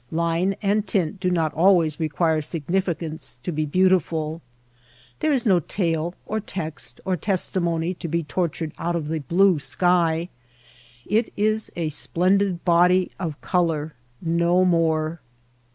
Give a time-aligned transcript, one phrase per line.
[0.09, 4.41] Line and tint do not always require significance to be beautiful.
[5.19, 9.19] There is no tale or text or testimony to be tort ured out of the
[9.19, 10.29] blue sky.
[11.05, 15.19] It is a splendid body of color; no more.